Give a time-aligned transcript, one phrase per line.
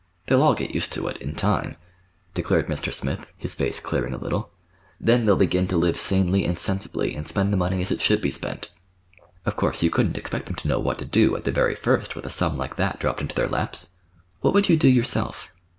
[0.25, 1.75] They'll all get used to it—in time,"
[2.33, 2.91] declared Mr.
[2.91, 4.49] Smith, his face clearing a little.
[4.99, 8.19] "Then they'll begin to live sanely and sensibly, and spend the money as it should
[8.19, 8.71] be spent.
[9.45, 12.15] Of course, you couldn't expect them to know what to do, at the very first,
[12.15, 13.91] with a sum like that dropped into their laps.
[14.39, 15.51] What would you do yourself?